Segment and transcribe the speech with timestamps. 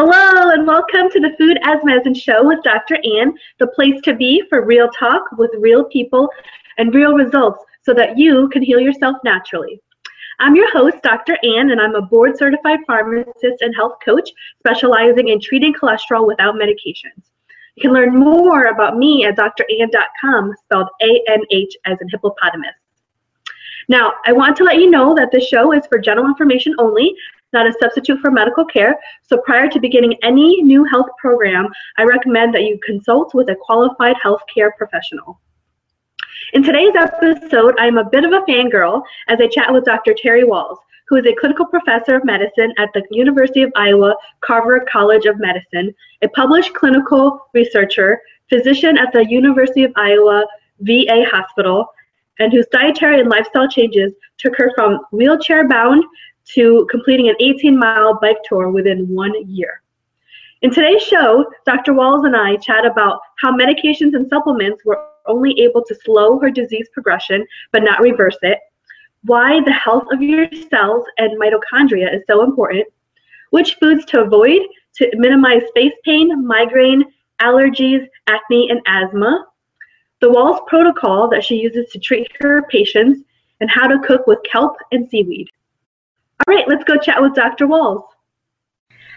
[0.00, 2.98] Hello, and welcome to the Food as Medicine Show with Dr.
[3.04, 6.28] Anh, the place to be for real talk with real people
[6.76, 9.80] and real results so that you can heal yourself naturally.
[10.38, 11.36] I'm your host, Dr.
[11.42, 16.54] Anh, and I'm a board certified pharmacist and health coach specializing in treating cholesterol without
[16.54, 17.24] medications.
[17.78, 22.74] You can learn more about me at dranh.com, spelled A N H as in hippopotamus.
[23.88, 27.14] Now, I want to let you know that this show is for general information only,
[27.52, 28.98] not a substitute for medical care.
[29.22, 33.54] So prior to beginning any new health program, I recommend that you consult with a
[33.54, 35.40] qualified healthcare professional.
[36.54, 40.16] In today's episode, I'm a bit of a fangirl as I chat with Dr.
[40.20, 44.86] Terry Wahls, who is a clinical professor of medicine at the University of Iowa Carver
[44.90, 50.44] College of Medicine, a published clinical researcher, physician at the University of Iowa
[50.80, 51.86] VA Hospital,
[52.38, 56.04] and whose dietary and lifestyle changes took her from wheelchair bound
[56.44, 59.82] to completing an 18 mile bike tour within one year.
[60.62, 61.92] In today's show, Dr.
[61.92, 66.50] Wahls and I chat about how medications and supplements were only able to slow her
[66.50, 68.58] disease progression but not reverse it,
[69.28, 72.86] why the health of your cells and mitochondria is so important,
[73.50, 74.62] which foods to avoid
[74.96, 77.04] to minimize face pain, migraine,
[77.40, 79.46] allergies, acne, and asthma,
[80.20, 83.22] the Wahls protocol that she uses to treat her patients,
[83.60, 85.48] and how to cook with kelp and seaweed.
[86.46, 87.66] All right, let's go chat with Dr.
[87.66, 88.02] Wahls.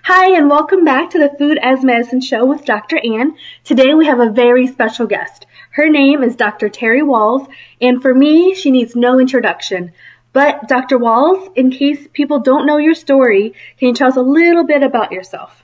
[0.04, 2.98] Hi, and welcome back to the Food as Medicine show with Dr.
[2.98, 3.36] Anh.
[3.64, 5.46] Today we have a very special guest.
[5.70, 6.70] Her name is Dr.
[6.70, 7.48] Terry Wahls,
[7.80, 9.92] and for me, she needs no introduction.
[10.34, 10.98] But Dr.
[10.98, 14.82] Wahls, in case people don't know your story, can you tell us a little bit
[14.82, 15.64] about yourself?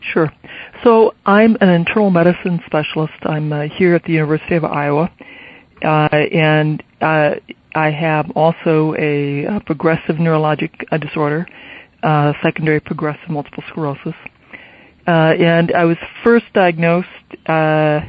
[0.00, 0.30] Sure.
[0.84, 3.14] So I'm an internal medicine specialist.
[3.24, 5.10] I'm uh, here at the University of Iowa,
[5.84, 7.34] uh, and uh,
[7.74, 11.48] I have also a, a progressive neurologic uh, disorder,
[12.02, 14.14] uh, secondary progressive multiple sclerosis.
[15.06, 17.08] Uh, and I was first diagnosed
[17.48, 18.00] oh,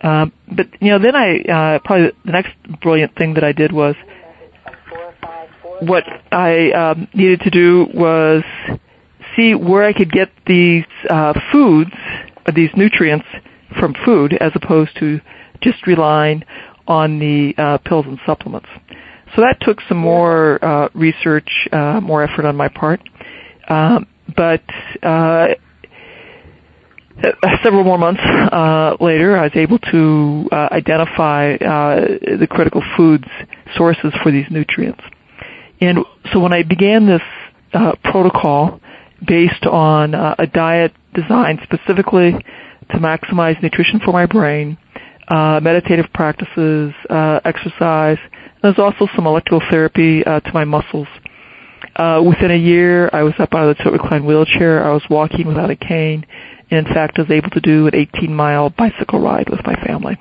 [0.02, 3.72] Uh, but you know, then I uh, probably the next brilliant thing that I did
[3.72, 3.96] was
[5.80, 8.44] what I um, needed to do was
[9.36, 11.92] see where I could get these uh, foods,
[12.54, 13.26] these nutrients
[13.80, 15.20] from food, as opposed to
[15.62, 16.44] just relying
[16.88, 18.68] on the uh, pills and supplements.
[19.36, 23.02] So that took some more uh, research, uh, more effort on my part.
[23.70, 24.64] Um, but
[25.02, 25.48] uh,
[27.64, 31.96] several more months uh, later, I was able to uh, identify uh,
[32.40, 33.28] the critical foods
[33.76, 35.02] sources for these nutrients.
[35.80, 36.00] And
[36.32, 37.22] so when I began this
[37.74, 38.80] uh, protocol
[39.26, 42.34] based on uh, a diet designed specifically
[42.92, 44.78] to maximize nutrition for my brain,
[45.32, 48.18] uh, meditative practices, uh, exercise,
[48.62, 51.08] there's also some electrical therapy uh, to my muscles.
[51.96, 54.86] Uh, within a year, I was up out of the tilt recline wheelchair.
[54.86, 56.26] I was walking without a cane.
[56.70, 59.76] And in fact, I was able to do an 18 mile bicycle ride with my
[59.86, 60.18] family.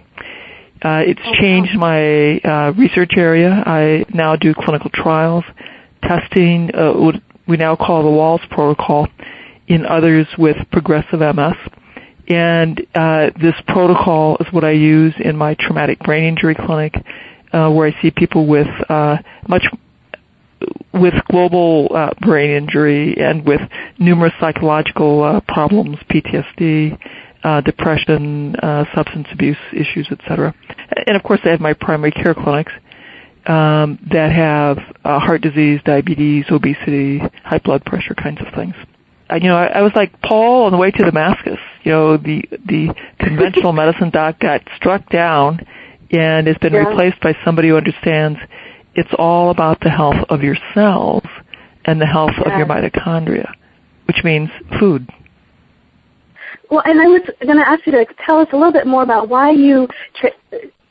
[0.83, 3.51] Uh, it's oh, changed my uh, research area.
[3.67, 5.45] I now do clinical trials,
[6.03, 7.17] testing uh, what
[7.47, 9.07] we now call the Wahls protocol
[9.69, 11.57] in others with progressive MS.
[12.31, 16.95] And uh, this protocol is what I use in my traumatic brain injury clinic,
[17.53, 19.17] uh, where I see people with uh,
[19.49, 19.65] much
[20.95, 23.61] with global uh, brain injury and with
[23.99, 26.99] numerous psychological uh, problems, PTSD,
[27.43, 30.55] uh, depression, uh, substance abuse issues, etc.
[31.07, 32.73] And of course, I have my primary care clinics
[33.47, 38.75] um, that have uh, heart disease, diabetes, obesity, high blood pressure kinds of things.
[39.31, 41.59] I, you know, I, I was like Paul on the way to Damascus.
[41.85, 45.67] You know, the the conventional medicine doc got struck down
[46.11, 46.81] and it's been yeah.
[46.81, 48.39] replaced by somebody who understands
[48.95, 51.23] it's all about the health of your cells
[51.85, 52.53] and the health yeah.
[52.53, 53.53] of your mitochondria,
[54.07, 55.09] which means food.
[56.71, 59.03] Well, and I was going to ask you to tell us a little bit more
[59.03, 59.89] about why you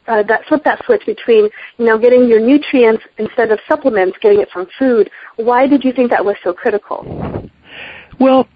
[0.07, 4.41] uh, that flip that switch between you know getting your nutrients instead of supplements, getting
[4.41, 5.09] it from food.
[5.35, 7.49] Why did you think that was so critical?
[8.19, 8.47] Well,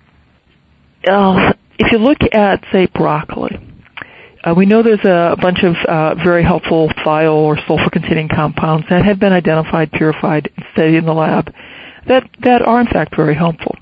[1.07, 3.57] uh, if you look at say broccoli,
[4.43, 9.05] uh, we know there's a bunch of uh, very helpful thiol or sulfur-containing compounds that
[9.05, 11.53] have been identified, purified, and studied in the lab
[12.07, 13.75] that, that are in fact very helpful.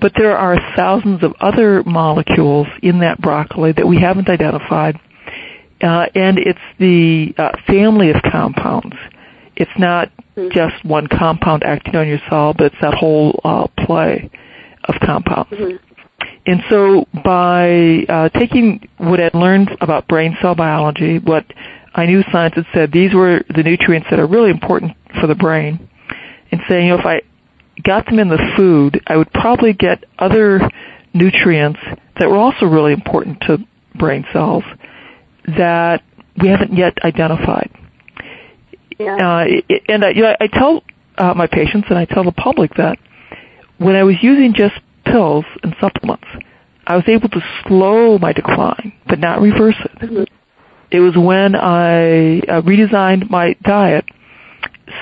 [0.00, 4.98] But there are thousands of other molecules in that broccoli that we haven't identified,
[5.82, 8.96] uh, and it's the uh, family of compounds.
[9.54, 10.48] It's not mm-hmm.
[10.52, 14.30] just one compound acting on your cell, but it's that whole uh, play
[14.84, 15.50] of compounds.
[15.50, 15.76] Mm-hmm.
[16.46, 21.46] And so by uh, taking what I'd learned about brain cell biology, what
[21.94, 25.34] I knew science had said, these were the nutrients that are really important for the
[25.34, 25.88] brain,
[26.50, 27.22] and saying, you know, if I
[27.82, 30.60] got them in the food, I would probably get other
[31.14, 31.80] nutrients
[32.18, 33.58] that were also really important to
[33.98, 34.64] brain cells
[35.46, 36.02] that
[36.40, 37.70] we haven't yet identified.
[38.98, 39.16] Yeah.
[39.16, 39.46] Uh,
[39.88, 40.82] and I, you know, I tell
[41.16, 42.98] uh, my patients and I tell the public that
[43.80, 44.74] when I was using just
[45.06, 46.26] pills and supplements,
[46.86, 49.98] I was able to slow my decline, but not reverse it.
[49.98, 50.24] Mm-hmm.
[50.90, 54.04] It was when I uh, redesigned my diet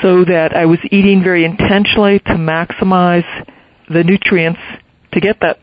[0.01, 3.27] so that I was eating very intentionally to maximize
[3.89, 4.61] the nutrients
[5.13, 5.59] to get that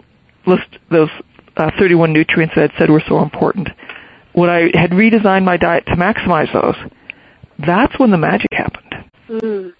[0.45, 1.09] list, those
[1.55, 3.69] uh, 31 nutrients that I said were so important.
[4.33, 6.75] When I had redesigned my diet to maximize those,
[7.59, 9.09] that's when the magic happened.
[9.29, 9.73] Mm.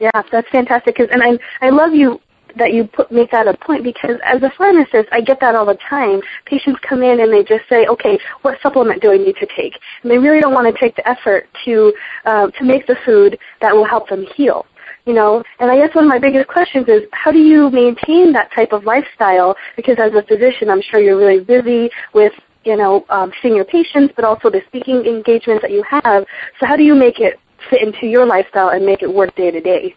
[0.00, 0.98] Yeah, that's fantastic.
[0.98, 2.20] And I I love you
[2.56, 5.66] that you put make that a point because as a pharmacist, I get that all
[5.66, 6.20] the time.
[6.46, 9.78] Patients come in and they just say, "Okay, what supplement do I need to take?"
[10.02, 11.92] And they really don't want to take the effort to
[12.24, 14.66] uh, to make the food that will help them heal.
[15.04, 18.32] You know, and I guess one of my biggest questions is how do you maintain
[18.34, 19.56] that type of lifestyle?
[19.74, 22.32] Because as a physician, I'm sure you're really busy with
[22.64, 26.24] you know um, seeing your patients, but also the speaking engagements that you have.
[26.60, 29.50] So how do you make it fit into your lifestyle and make it work day
[29.50, 29.94] to day?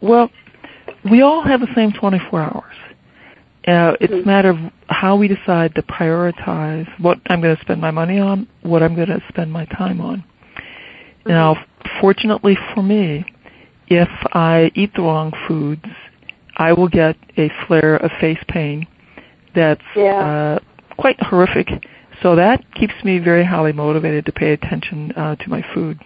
[0.00, 0.30] Well,
[1.10, 2.74] we all have the same 24 hours.
[3.66, 4.56] Uh, it's a matter of
[4.88, 8.94] how we decide to prioritize what I'm going to spend my money on, what I'm
[8.94, 10.18] going to spend my time on.
[10.18, 11.30] Mm-hmm.
[11.30, 11.66] Now,
[12.00, 13.26] fortunately for me,
[13.88, 15.84] if I eat the wrong foods,
[16.56, 18.86] I will get a flare of face pain
[19.54, 20.58] that's yeah.
[20.58, 20.58] uh,
[20.96, 21.68] quite horrific.
[22.22, 26.00] So that keeps me very highly motivated to pay attention uh, to my food.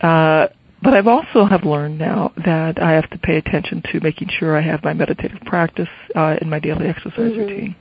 [0.00, 0.48] Uh,
[0.82, 4.56] but I've also have learned now that I have to pay attention to making sure
[4.56, 7.40] I have my meditative practice uh, in my daily exercise mm-hmm.
[7.40, 7.76] routine.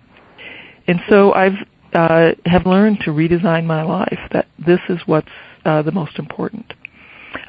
[0.87, 1.57] And so I've
[1.93, 4.19] uh, have learned to redesign my life.
[4.31, 5.27] That this is what's
[5.65, 6.73] uh, the most important.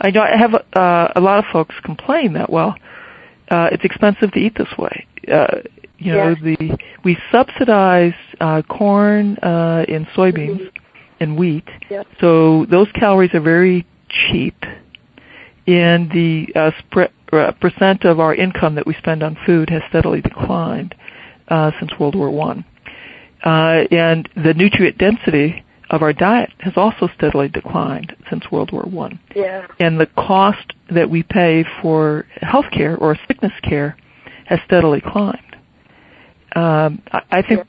[0.00, 2.74] I know I have uh, a lot of folks complain that well,
[3.50, 5.06] uh, it's expensive to eat this way.
[5.32, 5.60] Uh,
[5.98, 10.82] you know, the we subsidize uh, corn uh, and soybeans mm-hmm.
[11.20, 12.06] and wheat, yep.
[12.20, 14.54] so those calories are very cheap
[15.68, 16.70] and the uh,
[17.36, 20.94] uh, percent of our income that we spend on food has steadily declined
[21.48, 22.64] uh, since World War One,
[23.44, 28.84] uh, and the nutrient density of our diet has also steadily declined since World War
[28.84, 29.20] One.
[29.36, 29.66] Yeah.
[29.78, 33.96] And the cost that we pay for health care or sickness care
[34.46, 35.56] has steadily climbed.
[36.56, 37.60] Um, I, I think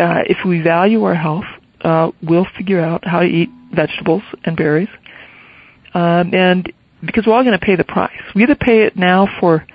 [0.00, 1.44] uh, if we value our health,
[1.82, 4.88] uh, we'll figure out how to eat vegetables and berries
[5.94, 6.72] um, and
[7.04, 8.22] because we're all going to pay the price.
[8.34, 9.66] We either pay it now for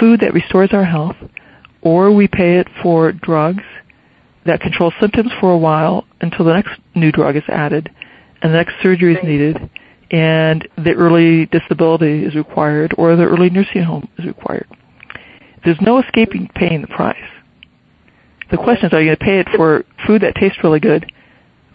[0.00, 1.16] food that restores our health,
[1.82, 3.62] or we pay it for drugs
[4.46, 7.90] that control symptoms for a while until the next new drug is added
[8.42, 9.70] and the next surgery is needed
[10.10, 14.66] and the early disability is required or the early nursing home is required.
[15.64, 17.16] There's no escaping paying the price.
[18.50, 21.10] The question is, are you going to pay it for food that tastes really good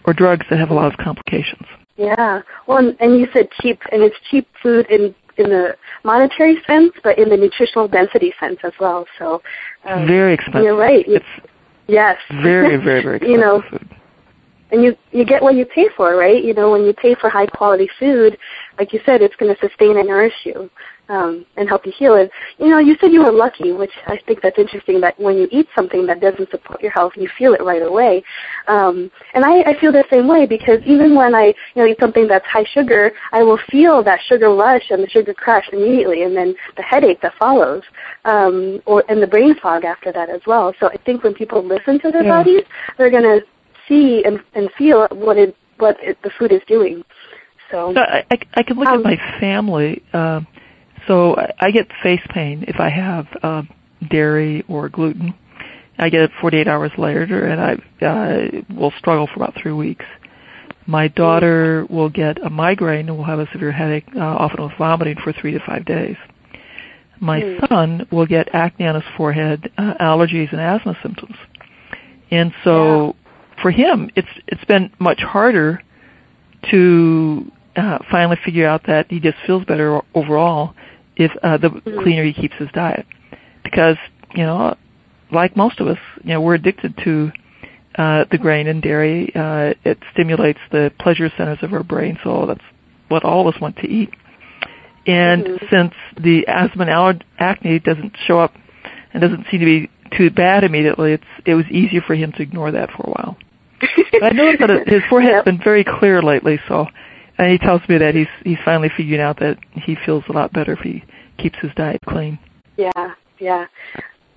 [0.04, 1.66] or drugs that have a lot of complications?
[2.00, 2.40] Yeah.
[2.66, 6.92] Well, and and you said cheap, and it's cheap food in in the monetary sense,
[7.04, 9.06] but in the nutritional density sense as well.
[9.18, 9.42] So
[9.84, 10.62] um, very expensive.
[10.62, 11.04] You're right.
[11.06, 11.24] It's
[11.88, 12.16] yes.
[12.42, 13.86] Very, very, very expensive you know, food.
[14.72, 16.42] And you you get what you pay for, right?
[16.42, 18.38] You know, when you pay for high quality food,
[18.78, 20.70] like you said, it's going to sustain and nourish you
[21.10, 22.14] um, and help you heal.
[22.14, 25.00] And you know, you said you were lucky, which I think that's interesting.
[25.00, 28.22] That when you eat something that doesn't support your health, you feel it right away.
[28.68, 31.98] Um, and I, I feel the same way because even when I you know eat
[32.00, 36.22] something that's high sugar, I will feel that sugar rush and the sugar crash immediately,
[36.22, 37.82] and then the headache that follows,
[38.24, 40.72] um, or and the brain fog after that as well.
[40.78, 42.38] So I think when people listen to their yeah.
[42.38, 42.62] bodies,
[42.96, 43.40] they're going to
[43.88, 47.02] see and, and feel what it what it, the food is doing.
[47.70, 50.02] So, so I, I, I can look um, at my family.
[50.12, 50.40] Uh,
[51.06, 53.62] so I, get face pain if I have uh,
[54.10, 55.34] dairy or gluten.
[55.98, 60.04] I get it 48 hours later, and I uh, will struggle for about three weeks.
[60.86, 64.72] My daughter will get a migraine and will have a severe headache, uh, often with
[64.78, 66.16] vomiting, for three to five days.
[67.20, 67.68] My Mm.
[67.68, 71.36] son will get acne on his forehead, uh, allergies, and asthma symptoms.
[72.30, 73.14] And so,
[73.60, 75.82] for him, it's it's been much harder
[76.70, 80.74] to uh, finally figure out that he just feels better overall
[81.16, 82.02] if uh, the Mhm.
[82.02, 83.06] cleaner he keeps his diet.
[83.62, 83.96] Because
[84.34, 84.76] you know,
[85.32, 87.32] like most of us, you know, we're addicted to
[87.96, 89.32] uh, the grain and dairy.
[89.34, 92.64] Uh, it stimulates the pleasure centers of our brain, so that's
[93.08, 94.10] what all of us want to eat.
[95.06, 95.70] And Mhm.
[95.70, 98.54] since the asthma and aller- acne doesn't show up
[99.12, 102.42] and doesn't seem to be too bad immediately, it's it was easier for him to
[102.42, 103.36] ignore that for a while.
[104.12, 105.44] But I noticed that his forehead's Yep.
[105.46, 106.86] been very clear lately, so
[107.40, 110.52] and he tells me that he's he's finally figured out that he feels a lot
[110.52, 111.02] better if he
[111.38, 112.38] keeps his diet clean.
[112.76, 113.66] Yeah, yeah.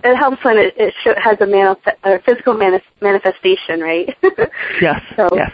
[0.02, 4.16] It helps when it, it has a, manif- physical manis- manifestation, right?
[4.80, 5.00] Yes.
[5.16, 5.50] So, yes.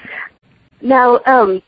[0.80, 1.62] Now, um,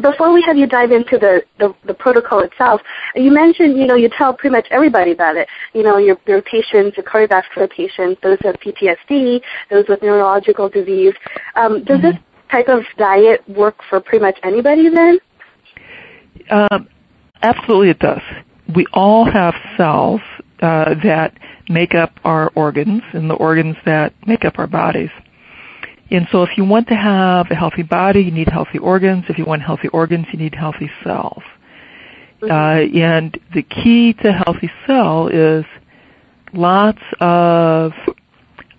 [0.00, 2.80] before we have you dive into the, the, the protocol itself,
[3.14, 5.48] you mentioned, you know, you tell pretty much everybody about it.
[5.74, 11.14] You know, your, your patients, your cardiovascular patients, those with PTSD, those with neurological disease.
[11.54, 12.02] Um, does Mhm.
[12.02, 12.16] this
[12.50, 15.18] type of diet work for pretty much anybody then?
[16.50, 16.88] Um,
[17.42, 18.22] absolutely, it does.
[18.74, 20.20] We all have cells
[20.60, 21.36] uh, that
[21.68, 25.10] make up our organs and the organs that make up our bodies.
[26.10, 29.24] And so, if you want to have a healthy body, you need healthy organs.
[29.28, 31.42] If you want healthy organs, you need healthy cells.
[32.42, 35.64] Uh, and the key to healthy cell is
[36.52, 37.92] lots of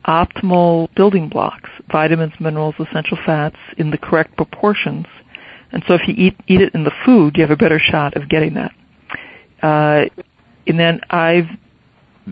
[0.08, 5.06] optimal building blocks, vitamins, minerals, essential fats in the correct proportions.
[5.72, 8.16] And so if you eat, eat it in the food, you have a better shot
[8.16, 8.72] of getting that.
[9.62, 10.06] Uh,
[10.66, 11.48] and then I've,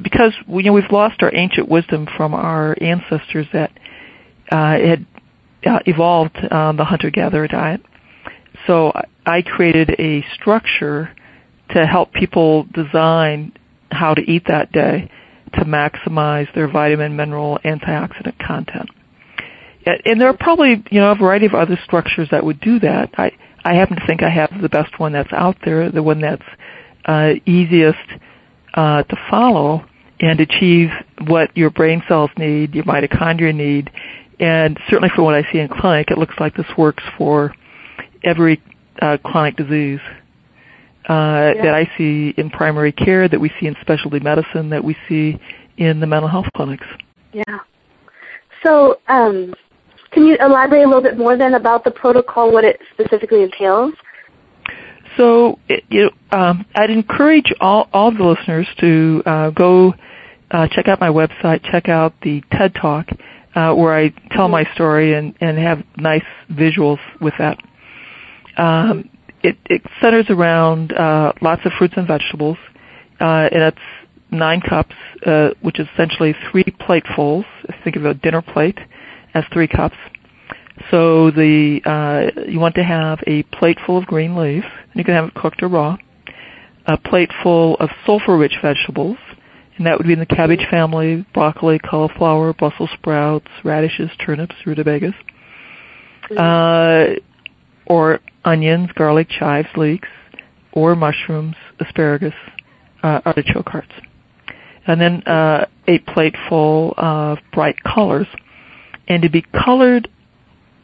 [0.02, 3.72] because we, you know, we've lost our ancient wisdom from our ancestors that
[4.52, 5.06] uh, had
[5.66, 7.82] uh, evolved um, the hunter-gatherer diet.
[8.68, 8.94] So
[9.26, 11.14] I created a structure
[11.72, 13.52] to help people design
[13.92, 15.10] how to eat that day
[15.56, 18.90] to maximize their vitamin, mineral, antioxidant content.
[20.06, 23.12] And there are probably, you know, a variety of other structures that would do that.
[23.18, 23.32] I,
[23.64, 26.46] I happen to think I have the best one that's out there, the one that's
[27.06, 28.00] uh, easiest
[28.74, 29.86] uh, to follow
[30.20, 30.90] and achieve
[31.28, 33.92] what your brain cells need, your mitochondria need,
[34.40, 37.54] and certainly for what I see in clinic, it looks like this works for
[38.24, 38.62] every
[39.02, 40.00] uh, chronic disease
[41.10, 41.62] uh, Yeah.
[41.64, 45.40] that I see in primary care, that we see in specialty medicine, that we see
[45.78, 46.88] in the mental health clinics.
[47.34, 47.44] Yeah.
[48.64, 49.54] So, um,
[50.12, 53.94] can you elaborate a little bit more then about the protocol, what it specifically entails?
[55.18, 59.94] So, it, you know, um, I'd encourage all, all the listeners to uh, go
[60.52, 63.08] uh, check out my website, check out the TED Talk,
[63.56, 67.58] uh, where I tell my story and, and have nice visuals with that.
[68.58, 69.10] Um,
[69.46, 72.58] it, it centers around uh, lots of fruits and vegetables,
[73.20, 73.78] uh, and it's
[74.32, 77.46] nine cups, uh, which is essentially three platefuls.
[77.84, 78.80] Think of a dinner plate
[79.34, 79.96] as three cups.
[80.92, 84.66] So the uh, you want to have a plateful of green leaves.
[84.66, 85.98] And you can have it cooked or raw.
[86.88, 89.18] A plateful of sulfur-rich vegetables,
[89.78, 95.16] and that would be in the cabbage family: broccoli, cauliflower, Brussels sprouts, radishes, turnips, rutabagas,
[96.38, 97.16] uh,
[97.88, 100.08] or onions, garlic, chives, leeks,
[100.72, 102.34] or mushrooms, asparagus,
[103.04, 103.92] uh, artichoke hearts,
[104.88, 108.28] and then uh, a plateful of bright colors.
[109.08, 110.10] And to be colored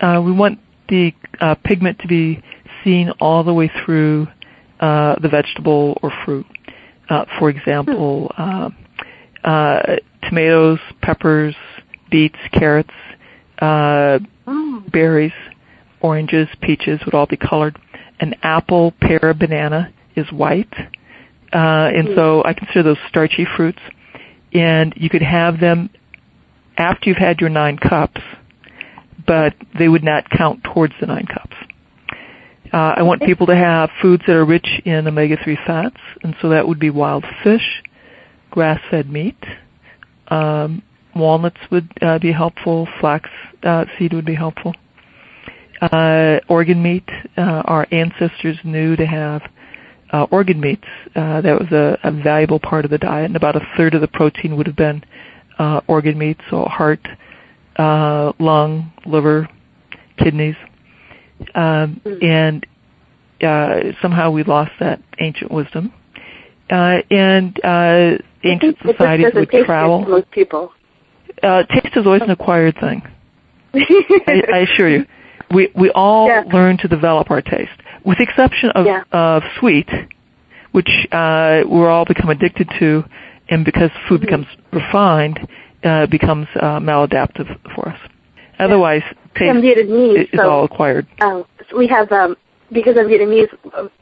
[0.01, 2.43] uh, we want the uh, pigment to be
[2.83, 4.27] seen all the way through
[4.79, 6.45] uh, the vegetable or fruit.
[7.09, 8.69] Uh, for example, uh,
[9.43, 11.55] uh, tomatoes, peppers,
[12.09, 12.93] beets, carrots,
[13.59, 14.83] uh, Oh.
[14.91, 15.31] berries,
[16.01, 17.77] oranges, peaches would all be colored.
[18.19, 20.73] An apple, pear, banana is white.
[21.53, 23.79] Uh, and so I consider those starchy fruits.
[24.53, 25.89] And you could have them
[26.77, 28.21] after you've had your nine cups,
[29.25, 31.55] but they would not count towards the nine cups.
[32.73, 36.49] Uh, I want people to have foods that are rich in omega-3 fats, and so
[36.49, 37.83] that would be wild fish,
[38.49, 39.37] grass-fed meat,
[40.31, 40.81] um,
[41.15, 43.29] walnuts would uh, be helpful, flax
[43.63, 44.73] uh, seed would be helpful.
[45.81, 49.41] Uh, organ meat, uh, our ancestors knew to have
[50.11, 50.85] uh, organ meats.
[51.15, 54.01] Uh, that was a, a valuable part of the diet, and about a third of
[54.01, 55.03] the protein would have been
[55.57, 56.99] uh, organ meat, so heart,
[57.77, 59.49] uh, lung, liver,
[60.17, 60.55] kidneys,
[61.55, 62.65] um, and
[63.41, 65.93] uh, somehow we lost that ancient wisdom.
[66.69, 70.01] Uh, and uh, ancient societies would travel.
[70.01, 70.71] most people.
[71.41, 73.01] Uh, taste is always an acquired thing.
[73.73, 75.05] I, I assure you.
[75.53, 76.43] We we all Yeah.
[76.51, 77.71] learn to develop our taste,
[78.05, 79.03] with the exception of Yeah.
[79.11, 79.89] of sweet,
[80.71, 83.03] which uh, we're all become addicted to,
[83.49, 84.25] and because food Mm-hmm.
[84.25, 85.39] becomes refined,
[85.83, 87.99] uh, becomes uh, maladaptive for us.
[88.59, 89.03] Otherwise,
[89.35, 91.07] taste Vietnamese, is so all acquired.
[91.21, 92.37] um, we have um,
[92.71, 93.49] because I'm Vietnamese,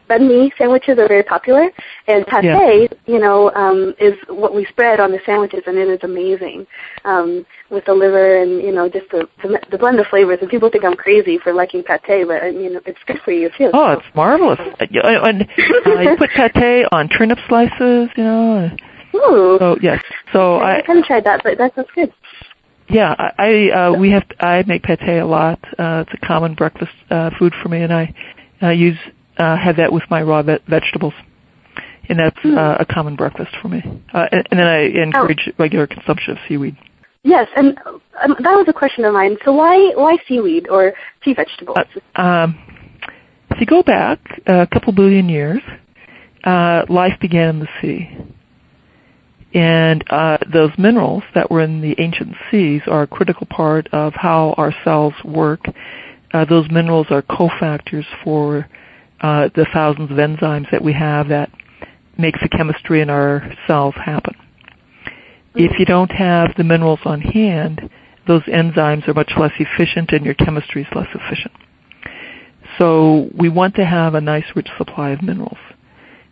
[0.09, 1.69] banh mi sandwiches are very popular,
[2.07, 2.87] and pate, Yeah.
[3.05, 6.67] you know, um, is what we spread on the sandwiches, and it is amazing
[7.05, 10.39] um, with the liver and you know just the, the the blend of flavors.
[10.41, 13.49] And people think I'm crazy for liking pate, but I mean it's good for you
[13.57, 13.71] too.
[13.73, 14.59] Oh, it's marvelous.
[14.79, 15.47] And
[16.05, 18.69] you put pate on turnip slices, you know.
[19.15, 19.57] Ooh.
[19.59, 20.03] So yes.
[20.31, 22.13] So I, I haven't tried that, but that sounds good.
[22.87, 25.59] Yeah, I, I uh, we have I make pate a lot.
[25.77, 28.13] Uh, it's a common breakfast uh, food for me, and I
[28.61, 28.97] uh, use
[29.37, 31.13] uh, have that with my raw ve- vegetables,
[32.09, 32.57] and that's Hmm.
[32.57, 33.81] uh, a common breakfast for me.
[34.13, 36.75] Uh, and, and then I encourage regular consumption of seaweed.
[37.23, 37.77] Yes, and
[38.21, 39.37] um, that was a question of mine.
[39.43, 41.77] So why why seaweed or sea vegetables?
[42.15, 42.57] Uh, um,
[43.51, 45.61] if you go back a couple billion years,
[46.43, 48.09] uh, life began in the sea.
[49.53, 54.13] And uh, those minerals that were in the ancient seas are a critical part of
[54.15, 55.61] how our cells work.
[56.33, 58.67] Uh, those minerals are cofactors for
[59.21, 61.51] uh, the thousands of enzymes that we have that
[62.17, 64.35] makes the chemistry in our cells happen.
[65.55, 67.89] If you don't have the minerals on hand,
[68.27, 71.53] those enzymes are much less efficient and your chemistry is less efficient.
[72.77, 75.57] So we want to have a nice rich supply of minerals.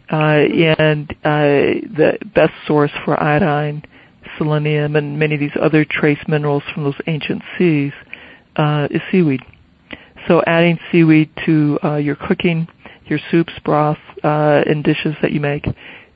[0.10, 0.46] Uh,
[0.80, 3.84] and uh, the best source for iodine,
[4.38, 7.92] selenium, and many of these other trace minerals from those ancient seas
[8.56, 9.42] uh, is seaweed.
[10.28, 12.68] So adding seaweed to uh, your cooking,
[13.06, 15.66] your soups, broth, uh, and dishes that you make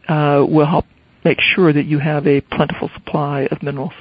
[0.08, 0.86] uh, will help
[1.24, 3.94] make sure that you have a plentiful supply of minerals.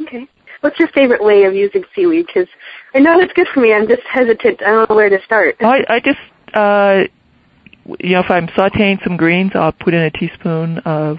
[0.00, 0.26] Okay.
[0.60, 2.26] What's your favorite way of using seaweed?
[2.26, 2.48] Because
[2.94, 3.72] I know it's good for me.
[3.72, 4.62] I'm just hesitant.
[4.62, 5.56] I don't know where to start.
[5.60, 6.18] I, I just,
[6.54, 7.02] uh,
[8.00, 11.18] you know, if I'm sauteing some greens, I'll put in a teaspoon of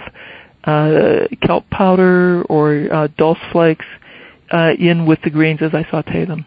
[0.64, 3.86] uh, kelp powder or uh, dulse flakes
[4.52, 6.46] uh, in with the greens as I saute them.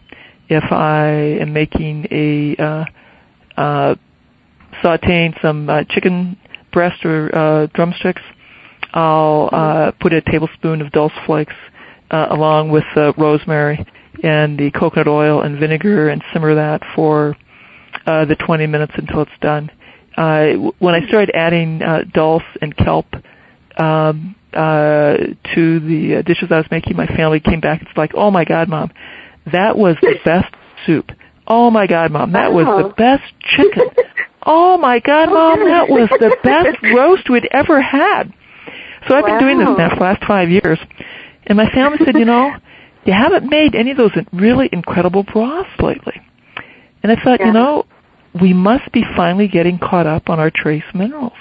[0.49, 1.07] If I
[1.41, 2.85] am making a uh,
[3.59, 3.95] uh,
[4.83, 6.37] sauteing some uh, chicken
[6.71, 8.21] breast or uh, drumsticks,
[8.93, 11.53] I'll uh, put a tablespoon of dulse flakes
[12.11, 13.85] uh, along with uh, rosemary
[14.23, 17.35] and the coconut oil and vinegar and simmer that for
[18.05, 19.69] uh, the 20 minutes until it's done.
[20.15, 23.05] Uh, when I started adding uh, dulse and kelp
[23.77, 25.17] um, uh,
[25.53, 27.81] to the uh, dishes I was making, my family came back.
[27.81, 28.91] It's like, oh my God, mom,
[29.51, 30.53] that was the best
[30.85, 31.11] soup.
[31.47, 33.23] Oh my God, mom, that was the best
[33.55, 33.89] chicken.
[34.45, 38.33] Oh my God, mom, that was the best roast we'd ever had.
[39.07, 40.79] So I've been doing this now for the last five years.
[41.45, 42.51] And my family said, you know,
[43.05, 46.21] you haven't made any of those really incredible broths lately.
[47.03, 47.47] And I thought, Yeah.
[47.47, 47.85] you know,
[48.41, 51.33] we must be finally getting caught up on our trace minerals.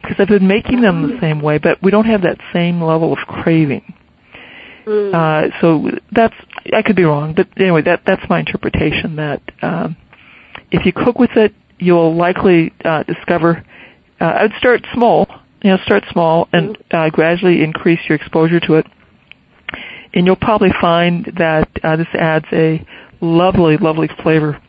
[0.00, 1.20] Because I've been making them the mm-hmm.
[1.20, 3.94] same way, but we don't have that same level of craving.
[4.86, 5.14] Mm.
[5.14, 6.34] Uh, so that's,
[6.72, 9.96] I could be wrong, but anyway, that, that's my interpretation that, um,
[10.70, 13.64] if you cook with it, you'll likely, uh, discover,
[14.20, 15.26] uh, I would start small,
[15.62, 18.86] you know, start small and, uh, gradually increase your exposure to it.
[20.14, 22.84] And you'll probably find that, uh, this adds a
[23.20, 24.60] lovely, lovely flavor,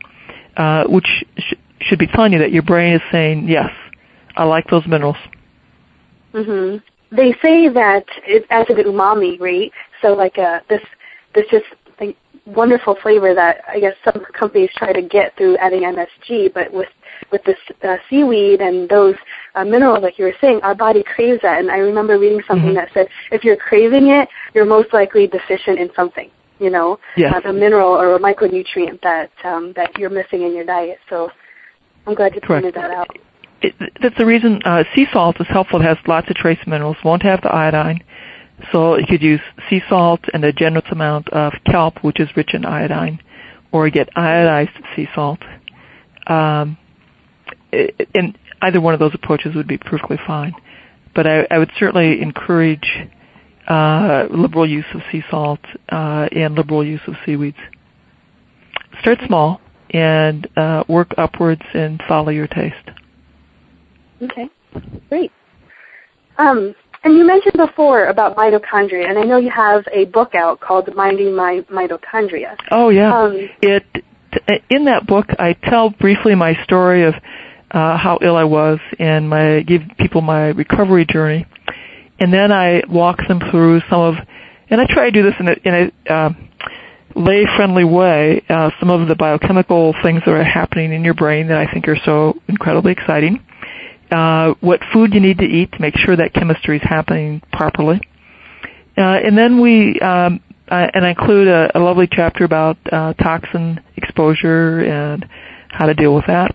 [0.56, 3.70] uh, which sh- should be telling you that your brain is saying, yes,
[4.36, 5.16] I like those minerals.
[6.32, 6.76] hmm
[7.10, 9.72] They say that it adds a bit umami, right?
[10.04, 10.82] So like uh, this,
[11.34, 11.64] this just
[11.98, 16.72] like wonderful flavor that I guess some companies try to get through adding MSG, but
[16.72, 16.88] with
[17.32, 19.14] with this uh, seaweed and those
[19.54, 21.58] uh, minerals, like you were saying, our body craves that.
[21.60, 22.76] And I remember reading something mm-hmm.
[22.76, 26.30] that said if you're craving it, you're most likely deficient in something.
[26.58, 27.34] You know, yes.
[27.34, 30.98] uh, a mineral or a micronutrient that um, that you're missing in your diet.
[31.08, 31.30] So
[32.06, 33.08] I'm glad you pointed that out.
[33.62, 35.80] It, that's the reason uh, sea salt is helpful.
[35.80, 38.04] It has lots of trace minerals, won't have the iodine.
[38.72, 42.54] So you could use sea salt and a generous amount of kelp, which is rich
[42.54, 43.20] in iodine,
[43.72, 45.40] or get iodized sea salt.
[46.26, 46.78] Um,
[48.14, 50.54] and either one of those approaches would be perfectly fine.
[51.14, 52.88] But I, I would certainly encourage
[53.68, 57.58] uh, liberal use of sea salt uh, and liberal use of seaweeds.
[59.00, 62.90] Start small and uh, work upwards and follow your taste.
[64.22, 64.48] Okay,
[65.08, 65.30] great.
[66.38, 70.60] Um, and you mentioned before about mitochondria, and I know you have a book out
[70.60, 72.56] called Minding My Mitochondria.
[72.70, 73.14] Oh yeah.
[73.14, 73.84] Um, it
[74.70, 77.14] in that book I tell briefly my story of
[77.70, 81.46] uh, how ill I was and my give people my recovery journey,
[82.18, 84.14] and then I walk them through some of,
[84.70, 86.30] and I try to do this in a, in a uh,
[87.16, 88.42] lay-friendly way.
[88.48, 91.88] Uh, some of the biochemical things that are happening in your brain that I think
[91.88, 93.44] are so incredibly exciting.
[94.10, 98.00] Uh, what food you need to eat to make sure that chemistry is happening properly.
[98.96, 103.14] Uh, and then we, um, uh, and I include a, a lovely chapter about uh,
[103.14, 105.26] toxin exposure and
[105.68, 106.54] how to deal with that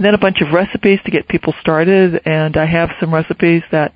[0.00, 2.22] and then a bunch of recipes to get people started.
[2.24, 3.92] And I have some recipes that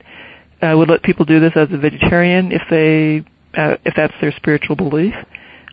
[0.61, 3.25] I would let people do this as a vegetarian if they
[3.59, 5.15] uh, if that's their spiritual belief.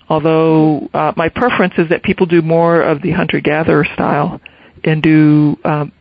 [0.07, 4.39] Although uh, my preference is that people do more of the hunter-gatherer style
[4.85, 5.91] and do um,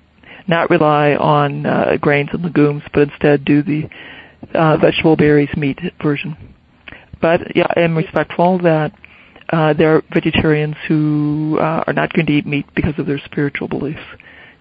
[0.50, 3.88] not rely on uh, grains and legumes, but instead do the
[4.52, 6.36] uh, vegetable berries meat version.
[7.22, 8.92] But yeah, I am respectful that
[9.50, 13.20] uh, there are vegetarians who uh, are not going to eat meat because of their
[13.24, 14.00] spiritual beliefs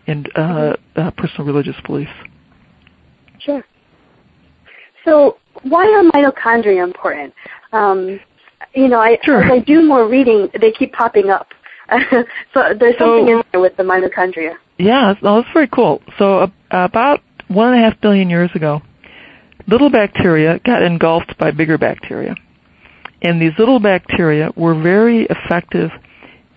[0.08, 2.12] and uh, uh, personal religious beliefs.
[3.40, 3.64] Sure.
[5.06, 7.34] So, why are mitochondria important?
[7.72, 8.20] Um,
[8.74, 9.44] you know, I, sure.
[9.44, 11.48] as I do more reading, they keep popping up.
[12.54, 14.56] so there's so, something in there with the mitochondria.
[14.80, 16.02] Yeah, no, that's very cool.
[16.18, 18.82] So uh, about one and a half billion years ago,
[19.68, 22.36] little bacteria got engulfed by bigger bacteria.
[23.22, 25.92] And these little bacteria were very effective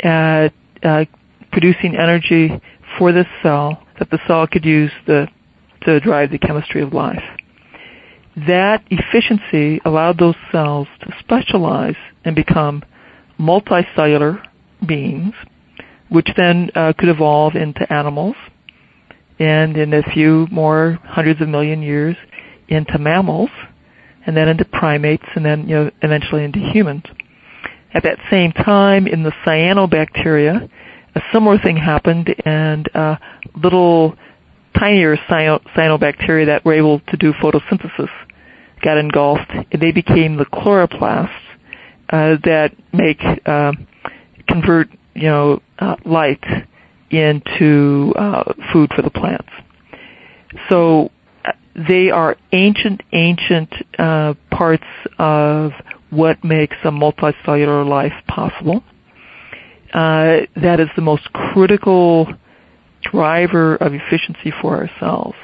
[0.00, 0.50] at
[0.84, 1.04] uh,
[1.50, 2.50] producing energy
[2.98, 5.26] for this cell that the cell could use the,
[5.82, 7.22] to drive the chemistry of life.
[8.36, 12.82] That efficiency allowed those cells to specialize and become
[13.38, 14.40] multicellular
[14.86, 15.34] beings,
[16.12, 18.36] which then uh, could evolve into animals,
[19.38, 22.16] and in a few more hundreds of million years
[22.68, 23.50] into mammals,
[24.26, 27.02] and then into primates, and then you know, eventually into humans.
[27.94, 30.68] At that same time, in the cyanobacteria,
[31.14, 33.16] a similar thing happened, and uh,
[33.62, 34.14] little
[34.78, 38.10] tinier cyanobacteria that were able to do photosynthesis
[38.82, 41.30] got engulfed, and they became the chloroplasts
[42.10, 43.72] uh, that make uh,
[44.48, 46.42] convert you know uh, light
[47.10, 49.50] into uh, food for the plants.
[50.70, 51.10] So
[51.44, 51.52] uh,
[51.88, 54.86] they are ancient, ancient uh, parts
[55.18, 55.72] of
[56.10, 58.82] what makes a multicellular life possible.
[59.92, 62.26] Uh, that is the most critical
[63.02, 65.34] driver of efficiency for our cells.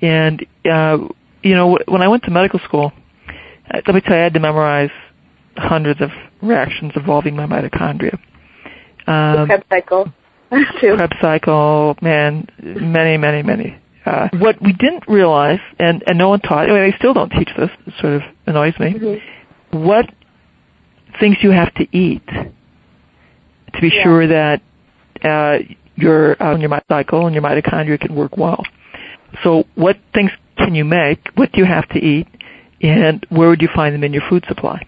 [0.00, 0.98] And uh,
[1.42, 2.92] you know, when I went to medical school,
[3.28, 4.90] uh, let me tell you, I had to memorize
[5.56, 6.10] hundreds of
[6.42, 8.18] reactions involving my mitochondria.
[9.06, 10.12] Um, Krebs cycle.
[10.50, 13.78] Krebs cycle, man, many, many, many.
[14.04, 17.30] Uh, what we didn't realize, and, and no one taught, I mean, they still don't
[17.30, 19.84] teach this, it sort of annoys me, mm-hmm.
[19.84, 20.06] what
[21.18, 24.02] things you have to eat to be yeah.
[24.04, 24.62] sure that
[25.24, 25.58] uh,
[25.96, 28.62] your uh, your cycle and your mitochondria can work well.
[29.42, 31.18] So, what things can you make?
[31.34, 32.28] What do you have to eat?
[32.80, 34.86] And where would you find them in your food supply?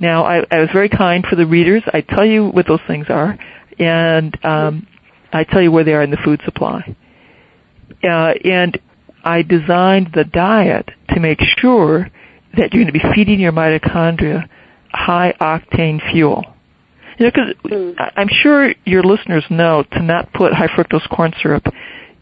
[0.00, 1.82] Now, I, I was very kind for the readers.
[1.92, 3.38] I tell you what those things are,
[3.78, 4.86] and um,
[5.32, 6.96] I tell you where they are in the food supply.
[8.02, 8.80] Uh, and
[9.22, 12.10] I designed the diet to make sure
[12.56, 14.48] that you're going to be feeding your mitochondria
[14.92, 16.44] high octane fuel.
[17.18, 18.12] You know, because mm.
[18.16, 21.64] I'm sure your listeners know to not put high fructose corn syrup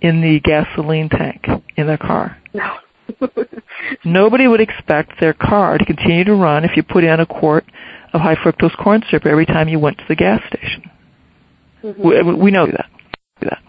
[0.01, 1.45] in the gasoline tank
[1.77, 2.37] in their car.
[2.53, 2.79] No.
[4.05, 7.65] Nobody would expect their car to continue to run if you put in a quart
[8.13, 10.91] of high fructose corn syrup every time you went to the gas station.
[11.83, 12.29] Mm-hmm.
[12.29, 12.91] We, we, know that.
[13.41, 13.63] that.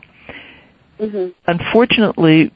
[0.99, 1.29] Mm-hmm.
[1.47, 2.51] Unfortunately,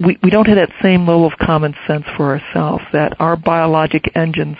[0.00, 4.10] we, we don't have that same level of common sense for ourselves that our biologic
[4.16, 4.56] engines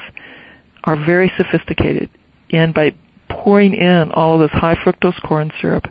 [0.85, 2.11] are very sophisticated
[2.53, 2.95] and by
[3.29, 5.85] pouring in all of this high fructose corn syrup,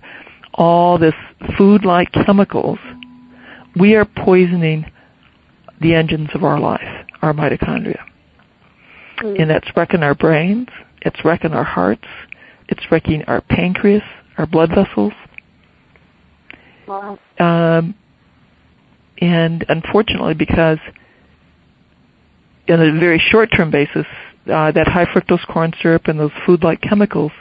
[0.53, 1.13] all this
[1.57, 2.79] food-like chemicals,
[3.79, 4.85] we are poisoning
[5.81, 8.01] the engines of our life, our mitochondria.
[9.19, 9.41] Mm.
[9.41, 10.67] And that's wrecking our brains,
[11.01, 12.05] it's wrecking our hearts,
[12.67, 14.03] it's wrecking our pancreas,
[14.37, 15.13] our blood vessels.
[16.87, 17.19] Wow.
[17.39, 17.95] Um,
[19.19, 20.79] and unfortunately, because
[22.67, 24.05] in a very short-term basis,
[24.51, 27.31] uh, that high fructose corn syrup and those food-like chemicals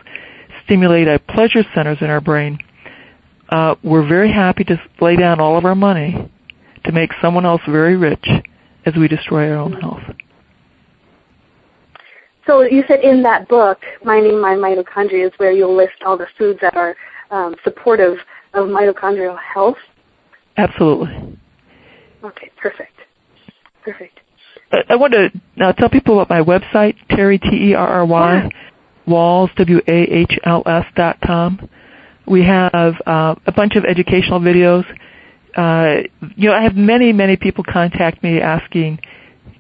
[0.64, 2.58] stimulate our pleasure centers in our brain.
[3.48, 6.30] Uh, we're very happy to lay down all of our money
[6.84, 8.26] to make someone else very rich
[8.86, 10.02] as we destroy our own health.
[12.46, 16.26] So you said in that book, Minding My Mitochondria, is where you'll list all the
[16.38, 16.96] foods that are
[17.30, 18.16] um, supportive
[18.54, 19.76] of mitochondrial health?
[20.56, 21.38] Absolutely.
[22.24, 22.94] Okay, perfect.
[23.82, 24.20] Perfect.
[24.88, 28.50] I want to now tell people about my website, Terry, T-E-R-R-Y,
[29.06, 31.68] Wahls, W-A-H-L-S dot com.
[32.26, 34.84] We have uh, a bunch of educational videos.
[35.58, 36.02] Uh,
[36.36, 39.00] you know, I have many, many people contact me asking,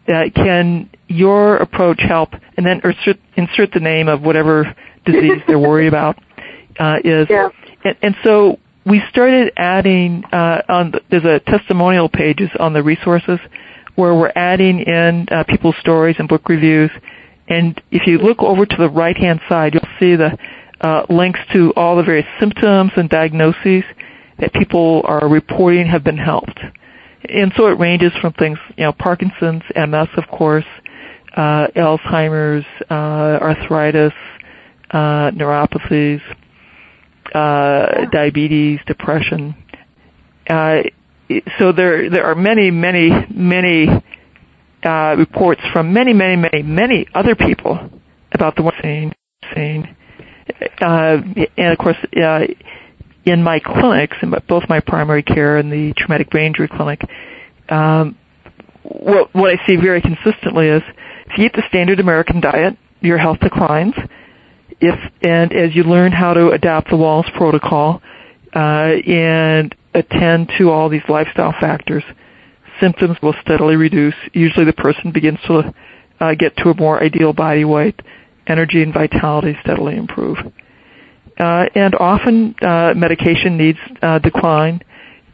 [0.06, 2.34] uh, can your approach help?
[2.56, 6.16] And then insert, insert the name of whatever disease they're worried about
[6.78, 7.26] uh, is.
[7.28, 7.48] Yeah.
[7.84, 10.92] And, and so we started adding uh, on.
[10.92, 13.40] The, there's a testimonial pages on the resources
[13.96, 16.92] where we're adding in uh, people's stories and book reviews.
[17.48, 20.38] And if you look over to the right hand side, you'll see the
[20.80, 23.82] uh, links to all the various symptoms and diagnoses
[24.38, 26.60] that people are reporting have been helped.
[27.28, 30.64] And so it ranges from things, you know, Parkinson's, MS, of course,
[31.36, 34.12] uh, Alzheimer's, uh, arthritis,
[34.90, 36.20] uh, neuropathies,
[37.34, 39.54] uh, diabetes, depression.
[40.48, 40.82] Uh,
[41.58, 43.86] so there there are many many many
[44.82, 47.78] uh, reports from many many many many other people
[48.32, 49.12] about the one scene
[49.54, 49.94] scene,
[50.80, 51.18] uh,
[51.56, 52.46] and of course uh,
[53.30, 57.00] in my clinics, in both my primary care and the traumatic brain injury clinic,
[57.68, 58.16] um,
[58.82, 60.82] what what I see very consistently is
[61.26, 63.94] if you eat the standard American diet, your health declines.
[64.80, 68.00] If and as you learn how to adapt the Wahls protocol
[68.54, 72.04] uh, and attend to all these lifestyle factors,
[72.80, 74.14] symptoms will steadily reduce.
[74.32, 75.74] Usually the person begins to
[76.20, 78.00] uh, get to a more ideal body weight.
[78.46, 80.38] Energy and vitality steadily improve.
[81.38, 84.82] Uh, and often uh, medication needs uh, decline.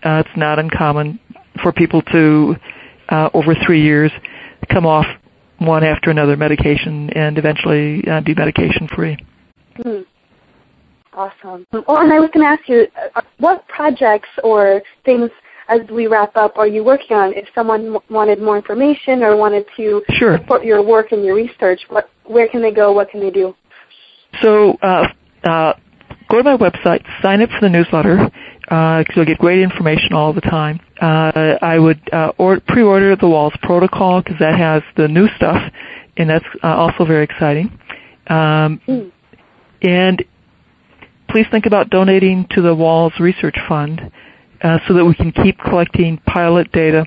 [0.05, 1.19] Uh, it's not uncommon
[1.63, 2.55] for people to,
[3.09, 4.13] uh, over three years,
[4.71, 5.07] come off
[5.59, 9.17] one after another medication and eventually be medication free.
[9.77, 10.01] Hmm.
[11.15, 11.67] Awesome.
[11.73, 15.31] Oh, and I was going to ask you, uh, what projects or things
[15.69, 17.33] as we wrap up are you working on?
[17.35, 20.39] If someone wanted more information or wanted to sure.
[20.39, 22.93] support your work and your research, what, where can they go?
[22.93, 23.55] What can they do?
[24.43, 25.07] So uh,
[25.45, 25.75] uh,
[26.35, 30.13] go to my website, sign up for the newsletter, because uh, you'll get great information
[30.13, 30.81] all the time.
[31.01, 35.61] Uh, I would uh, or, pre-order the Wahls Protocol because that has the new stuff,
[36.17, 37.79] and that's also very exciting.
[38.27, 39.13] Um, mm.
[39.83, 40.25] And
[41.29, 44.01] please think about donating to the Wahls Research Fund
[44.63, 47.07] uh, so that we can keep collecting pilot data.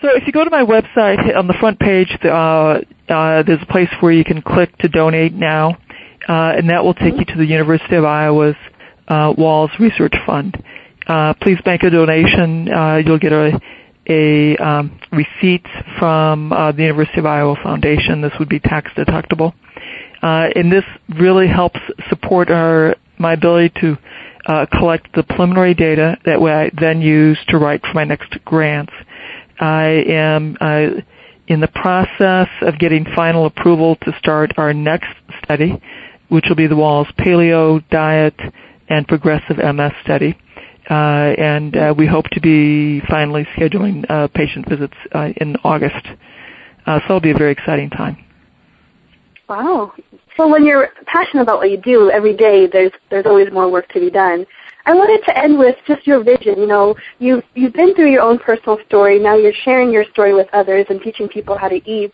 [0.00, 3.72] So if you go to my website, on the front page, uh, uh, there's a
[3.72, 5.76] place where you can click to donate now,
[6.28, 8.56] uh, and that will take you to the University of Iowa's
[9.08, 10.62] uh, Wahls Research Fund.
[11.06, 12.66] Uh, please make a donation.
[13.06, 13.58] you'll get a,
[14.06, 15.66] a um, receipt
[15.98, 18.20] from the University of Iowa Foundation.
[18.20, 19.54] This would be tax deductible.
[20.22, 23.98] and this really helps support our my ability to
[24.46, 28.92] uh, collect the preliminary data that I then use to write for my next grants.
[29.60, 31.00] I am uh,
[31.46, 35.10] in the process of getting final approval to start our next
[35.42, 35.80] study,
[36.28, 38.38] which will be the Wahls Paleo Diet
[38.88, 40.38] and Progressive MS study.
[40.88, 46.06] Uh, and uh, we hope to be finally scheduling uh, patient visits uh, in August.
[46.86, 48.16] so it'll be a very exciting time.
[49.48, 49.92] Wow.
[50.38, 53.88] Well, when you're passionate about what you do every day, there's there's always more work
[53.88, 54.46] to be done.
[54.86, 56.58] I wanted to end with just your vision.
[56.58, 59.18] You know, you've you've been through your own personal story.
[59.18, 62.12] Now you're sharing your story with others and teaching people how to eat.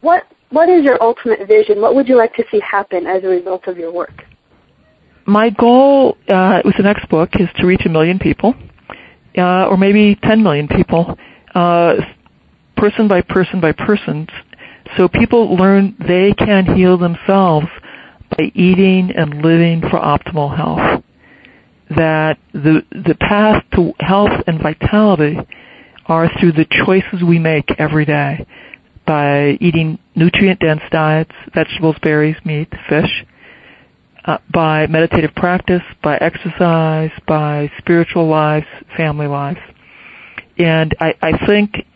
[0.00, 1.80] What what is your ultimate vision?
[1.80, 4.22] What would you like to see happen as a result of your work?
[5.26, 8.54] My goal uh, with the next book is to reach a million people,
[9.36, 11.16] uh, or maybe 10 million people,
[11.54, 11.94] uh,
[12.76, 14.26] person by person by person,
[14.96, 17.68] so people learn they can heal themselves
[18.30, 21.02] by eating and living for optimal health.
[21.96, 25.38] That the, the path to health and vitality
[26.06, 28.46] are through the choices we make every day
[29.06, 33.24] by eating nutrient dense diets, vegetables, berries, meat, fish,
[34.24, 39.58] uh, by meditative practice, by exercise, by spiritual lives, family lives.
[40.58, 41.86] And I, I think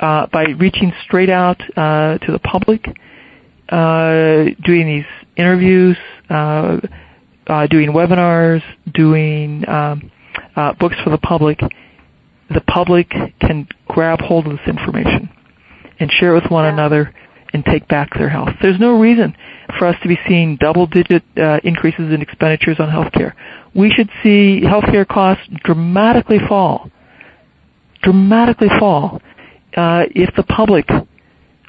[0.00, 2.86] uh, by reaching straight out uh, to the public,
[3.68, 5.96] uh, doing these interviews,
[6.30, 6.78] uh,
[7.48, 10.12] uh, doing webinars, doing um,
[10.78, 11.58] books for the public,
[12.50, 15.28] the public can grab hold of this information
[16.02, 16.72] and share it with one yeah.
[16.72, 17.14] another
[17.52, 18.48] and take back their health.
[18.60, 19.36] There's no reason
[19.78, 23.34] for us to be seeing double-digit uh, increases in expenditures on healthcare.
[23.74, 26.90] We should see healthcare costs dramatically fall,
[28.02, 29.20] dramatically fall,
[29.76, 30.88] uh, if the public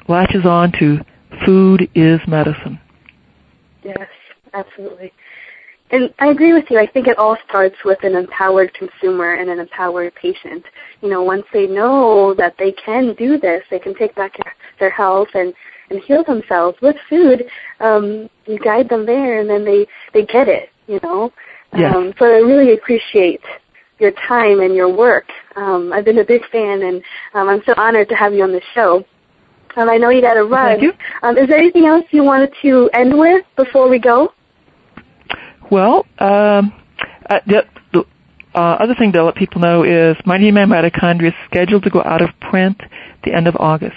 [0.08, 0.98] latches on to
[1.44, 2.80] food is medicine.
[3.82, 4.08] Yes,
[4.52, 5.12] absolutely.
[5.90, 6.78] And I agree with you.
[6.78, 10.64] I think it all starts with an empowered consumer and an empowered patient.
[11.04, 14.36] You know, once they know that they can do this, they can take back
[14.80, 15.52] their health and
[15.90, 17.44] and heal themselves with food.
[17.78, 20.70] Um, you guide them there, and then they they get it.
[20.86, 21.30] You know.
[21.76, 21.94] Yes.
[21.94, 23.42] Um, so I really appreciate
[23.98, 25.26] your time and your work.
[25.56, 27.02] Um, I've been a big fan, and
[27.34, 29.04] um, I'm so honored to have you on the show.
[29.76, 30.78] Um, I know you got to run.
[30.78, 30.92] Thank you.
[31.22, 34.32] Um, is there anything else you wanted to end with before we go?
[35.70, 36.72] Well, um,
[37.28, 37.40] uh,
[38.54, 42.02] uh, other thing to let people know is Minding My Mitochondria is scheduled to go
[42.02, 42.80] out of print
[43.24, 43.96] the end of August.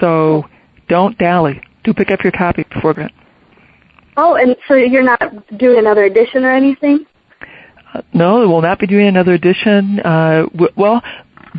[0.00, 0.44] So
[0.88, 1.60] don't dally.
[1.84, 3.10] Do pick up your copy before then.
[4.16, 5.20] Oh, and so you're not
[5.56, 7.06] doing another edition or anything?
[7.94, 10.00] Uh, no, we will not be doing another edition.
[10.00, 11.02] Uh, w- well,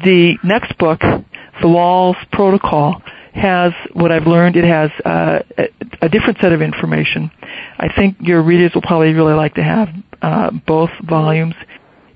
[0.03, 3.01] the next book, The Wahls Protocol,
[3.33, 4.55] has what I've learned.
[4.55, 5.63] It has uh, a,
[6.01, 7.31] a, different set of information.
[7.77, 9.89] I think your readers will probably really like to have
[10.21, 11.55] uh, both volumes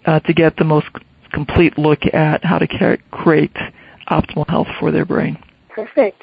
[0.06, 0.88] uh, to get the most
[1.32, 3.56] complete look at how to create
[4.10, 5.38] optimal health for their brain.
[5.70, 6.22] Perfect.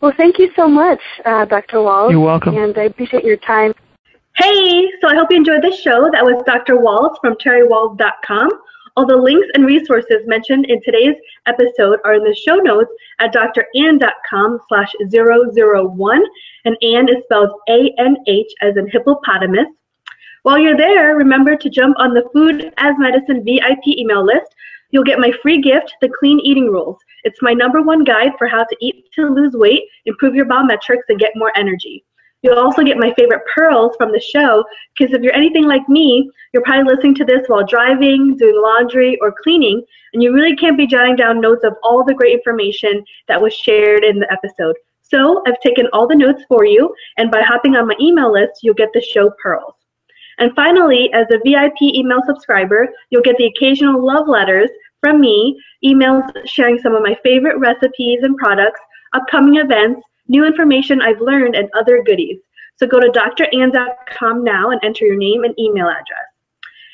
[0.00, 1.78] Well, thank you so much, uh, Dr.
[1.78, 2.10] Wahls.
[2.10, 2.56] You're welcome.
[2.56, 3.72] And I appreciate your time.
[4.36, 6.10] Hey, so I hope you enjoyed this show.
[6.12, 6.76] That was Dr.
[6.76, 8.50] Wahls from terrywahls.com.
[8.96, 13.34] All the links and resources mentioned in today's episode are in the show notes at
[13.34, 16.24] dranh.com slash 001,
[16.64, 19.68] and Anh is spelled A-N-H as in hippopotamus.
[20.46, 24.54] While you're there, remember to jump on the Food as Medicine VIP email list.
[24.92, 26.98] You'll get my free gift, The Clean Eating Rules.
[27.24, 31.02] It's my number one guide for how to eat to lose weight, improve your biometrics,
[31.08, 32.04] and get more energy.
[32.42, 34.64] You'll also get my favorite pearls from the show
[34.96, 39.18] because if you're anything like me, you're probably listening to this while driving, doing laundry,
[39.20, 39.82] or cleaning,
[40.12, 43.52] and you really can't be jotting down notes of all the great information that was
[43.52, 44.76] shared in the episode.
[45.02, 48.60] So I've taken all the notes for you, and by hopping on my email list,
[48.62, 49.74] you'll get the show pearls.
[50.38, 54.70] And finally, as a VIP email subscriber, you'll get the occasional love letters
[55.00, 58.80] from me, emails sharing some of my favorite recipes and products,
[59.14, 62.38] upcoming events, new information I've learned, and other goodies.
[62.76, 66.26] So go to dranh.com now and enter your name and email address.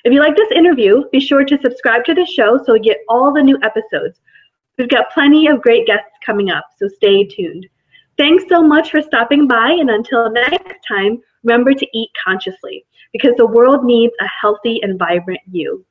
[0.05, 2.98] If you like this interview, be sure to subscribe to the show so you get
[3.09, 4.20] all the new episodes.
[4.78, 7.66] We've got plenty of great guests coming up, so stay tuned.
[8.18, 13.33] Thanks so much for stopping by, and until next time, remember to eat consciously because
[13.37, 15.85] the world needs a healthy and vibrant you.